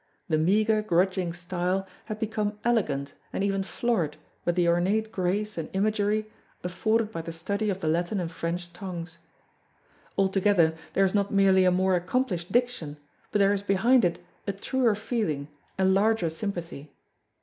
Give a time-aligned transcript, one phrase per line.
[0.29, 5.69] The meagre grudging style has become elegant and even florid with the ornate grace and
[5.73, 6.25] imagery
[6.63, 9.19] afforded by the study of the Latin and French tongues.
[10.17, 12.97] Altogether there is not merely a more accomplished diction
[13.31, 16.91] but there is behind it a truer feeling and larger sympathy.